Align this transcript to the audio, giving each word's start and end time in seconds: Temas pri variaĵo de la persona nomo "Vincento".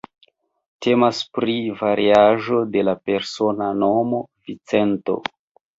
Temas 0.85 1.19
pri 1.39 1.55
variaĵo 1.83 2.65
de 2.77 2.85
la 2.89 2.99
persona 3.11 3.73
nomo 3.87 4.25
"Vincento". 4.51 5.23